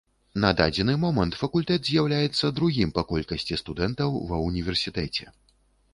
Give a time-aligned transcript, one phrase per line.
[0.43, 5.25] На дадзены момант факультэт з'яўляецца другім па колькасці студэнтаў ва ўніверсітэце.